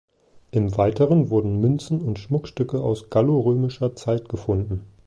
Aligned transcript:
Im 0.49 0.77
Weiteren 0.77 1.29
wurden 1.29 1.59
Münzen 1.61 2.01
und 2.01 2.17
Schmuckstücke 2.17 2.81
aus 2.81 3.11
gallorömischer 3.11 3.95
Zeit 3.95 4.29
gefunden. 4.29 4.85